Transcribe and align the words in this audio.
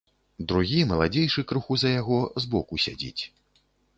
Другі, 0.51 0.79
маладзейшы 0.91 1.43
крыху 1.51 1.77
за 1.83 1.93
яго, 2.01 2.19
збоку 2.45 2.81
сядзіць. 2.87 3.21